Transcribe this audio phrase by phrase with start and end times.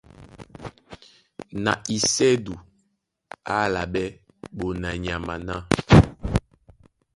[1.63, 2.53] Na isɛ́du
[3.49, 4.07] á álaɓɛ́
[4.57, 5.55] ɓonanyama ná: